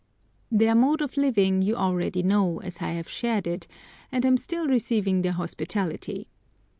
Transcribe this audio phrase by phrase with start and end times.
[0.49, 3.67] Their mode of living you already know, as I have shared it,
[4.11, 6.27] and am still receiving their hospitality.